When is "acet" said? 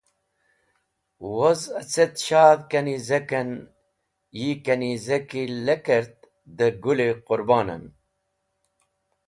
1.79-2.13